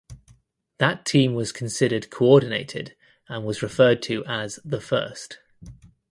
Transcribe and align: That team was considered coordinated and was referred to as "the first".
That 0.79 1.05
team 1.05 1.35
was 1.35 1.51
considered 1.51 2.09
coordinated 2.09 2.95
and 3.27 3.45
was 3.45 3.61
referred 3.61 4.01
to 4.01 4.25
as 4.25 4.59
"the 4.65 4.81
first". 4.81 5.37